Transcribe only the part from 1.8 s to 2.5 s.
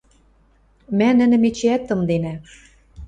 тымденӓ.